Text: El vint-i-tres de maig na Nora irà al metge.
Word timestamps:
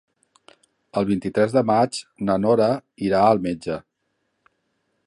El 1.01 1.07
vint-i-tres 1.09 1.53
de 1.57 1.63
maig 1.71 2.01
na 2.31 2.39
Nora 2.47 2.71
irà 3.11 3.21
al 3.29 3.45
metge. 3.47 3.79